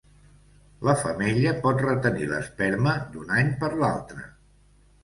[0.87, 4.29] La femella pot retenir l'esperma d'un any per l'altre.